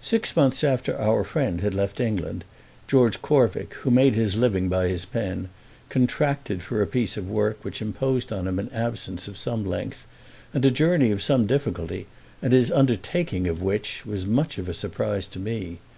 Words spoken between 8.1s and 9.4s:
on him an absence of